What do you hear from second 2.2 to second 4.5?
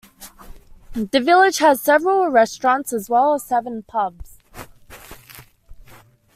restaurants as well as seven pubs.